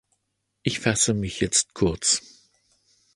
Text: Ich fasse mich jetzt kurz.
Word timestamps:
Ich 0.63 0.79
fasse 0.79 1.13
mich 1.13 1.39
jetzt 1.41 1.75
kurz. 1.75 2.23